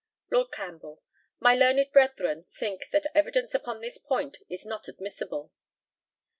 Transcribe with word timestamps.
Lord 0.31 0.51
CAMPBELL: 0.51 0.99
My 1.39 1.53
learned 1.53 1.85
brethren 1.93 2.45
think 2.49 2.89
that 2.91 3.05
evidence 3.13 3.53
upon 3.53 3.81
this 3.81 3.99
point 3.99 4.37
is 4.49 4.65
not 4.65 4.87
admissible. 4.87 5.51